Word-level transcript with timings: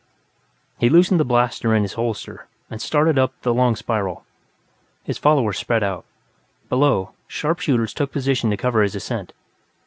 He 0.79 0.89
loosened 0.89 1.19
the 1.19 1.23
blaster 1.25 1.75
in 1.75 1.83
his 1.83 1.93
holster 1.93 2.47
and 2.71 2.81
started 2.81 3.19
up 3.19 3.39
the 3.43 3.53
long 3.53 3.75
spiral. 3.75 4.25
His 5.03 5.19
followers 5.19 5.59
spread 5.59 5.83
out, 5.83 6.05
below; 6.69 7.11
sharp 7.27 7.59
shooters 7.59 7.93
took 7.93 8.11
position 8.11 8.49
to 8.49 8.57
cover 8.57 8.81
his 8.81 8.95
ascent. 8.95 9.31